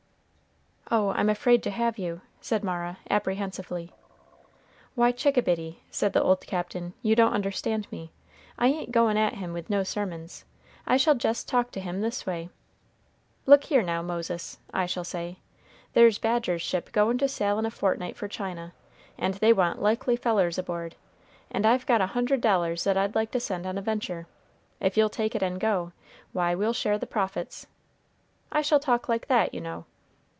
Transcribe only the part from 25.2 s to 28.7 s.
it and go, why, we'll share the profits. I